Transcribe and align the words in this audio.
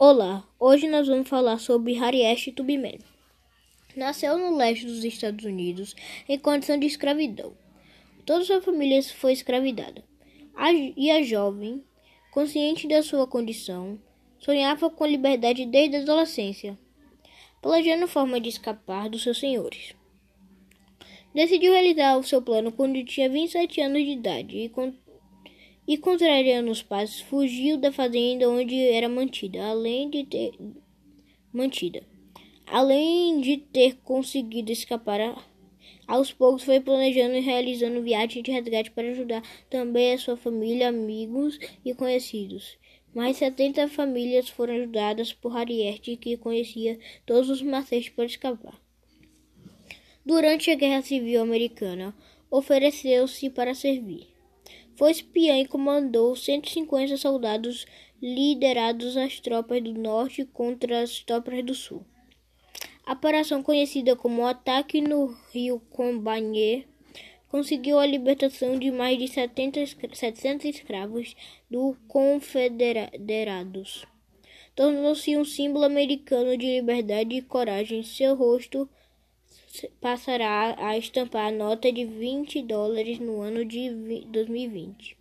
Olá, 0.00 0.48
hoje 0.60 0.86
nós 0.86 1.08
vamos 1.08 1.28
falar 1.28 1.58
sobre 1.58 1.94
Harriet 1.94 2.52
Tubman. 2.52 3.00
Nasceu 3.96 4.38
no 4.38 4.56
leste 4.56 4.86
dos 4.86 5.02
Estados 5.02 5.44
Unidos 5.44 5.96
em 6.28 6.38
condição 6.38 6.78
de 6.78 6.86
escravidão. 6.86 7.52
Toda 8.24 8.44
sua 8.44 8.62
família 8.62 9.02
foi 9.02 9.32
escravidada. 9.32 10.04
e 10.96 11.10
a 11.10 11.20
jovem, 11.24 11.82
consciente 12.30 12.86
da 12.86 13.02
sua 13.02 13.26
condição, 13.26 13.98
sonhava 14.38 14.88
com 14.88 15.04
liberdade 15.04 15.66
desde 15.66 15.96
a 15.96 16.02
adolescência, 16.02 16.78
planejando 17.60 18.06
forma 18.06 18.40
de 18.40 18.50
escapar 18.50 19.08
dos 19.08 19.24
seus 19.24 19.40
senhores. 19.40 19.96
Decidiu 21.34 21.72
realizar 21.72 22.16
o 22.16 22.22
seu 22.22 22.40
plano 22.40 22.70
quando 22.70 23.04
tinha 23.04 23.28
27 23.28 23.80
anos 23.80 24.04
de 24.04 24.10
idade 24.10 24.58
e, 24.58 24.68
e, 25.88 25.96
contrariando 25.96 26.70
os 26.70 26.82
pais, 26.82 27.18
fugiu 27.18 27.78
da 27.78 27.90
fazenda 27.90 28.46
onde 28.46 28.78
era 28.78 29.08
mantida, 29.08 29.64
além 29.64 30.10
de 30.10 30.22
ter 30.22 30.52
mantida. 31.50 32.02
Além 32.66 33.40
de 33.40 33.56
ter 33.56 33.96
conseguido 34.04 34.70
escapar, 34.70 35.42
aos 36.06 36.30
poucos 36.30 36.64
foi 36.64 36.78
planejando 36.78 37.36
e 37.36 37.40
realizando 37.40 38.02
viagens 38.02 38.42
de 38.42 38.50
resgate 38.50 38.90
para 38.90 39.08
ajudar 39.08 39.42
também 39.70 40.12
a 40.12 40.18
sua 40.18 40.36
família, 40.36 40.90
amigos 40.90 41.58
e 41.82 41.94
conhecidos. 41.94 42.76
Mais 43.14 43.38
70 43.38 43.88
famílias 43.88 44.50
foram 44.50 44.74
ajudadas 44.74 45.32
por 45.32 45.52
Harriet, 45.54 46.16
que 46.18 46.36
conhecia 46.36 46.98
todos 47.24 47.48
os 47.48 47.62
macetes 47.62 48.10
para 48.10 48.26
escapar. 48.26 48.78
Durante 50.22 50.70
a 50.70 50.74
Guerra 50.74 51.00
Civil 51.00 51.40
Americana, 51.40 52.14
ofereceu-se 52.50 53.48
para 53.48 53.74
servir. 53.74 54.37
Foi 54.98 55.12
espiã 55.12 55.56
e 55.60 55.64
comandou 55.64 56.34
150 56.34 57.16
soldados 57.16 57.86
liderados 58.20 59.16
as 59.16 59.38
tropas 59.38 59.80
do 59.80 59.94
norte 59.94 60.44
contra 60.44 61.02
as 61.02 61.20
tropas 61.20 61.64
do 61.64 61.72
sul. 61.72 62.04
A 63.06 63.12
operação 63.12 63.62
conhecida 63.62 64.16
como 64.16 64.44
Ataque 64.44 65.00
no 65.00 65.26
Rio 65.52 65.80
Combanhê 65.88 66.84
conseguiu 67.46 68.00
a 68.00 68.06
libertação 68.06 68.76
de 68.76 68.90
mais 68.90 69.16
de 69.16 69.28
70, 69.28 69.86
700 70.12 70.64
escravos 70.66 71.36
do 71.70 71.96
confederados. 72.08 74.04
Tornou-se 74.74 75.36
um 75.36 75.44
símbolo 75.44 75.84
americano 75.84 76.56
de 76.56 76.66
liberdade 76.66 77.36
e 77.36 77.42
coragem. 77.42 78.02
Seu 78.02 78.34
rosto 78.34 78.90
passará 80.00 80.74
a 80.78 80.96
estampar 80.96 81.48
a 81.48 81.52
nota 81.52 81.92
de 81.92 82.04
20 82.04 82.62
dólares 82.62 83.18
no 83.18 83.42
ano 83.42 83.64
de 83.64 83.90
2020. 84.26 85.17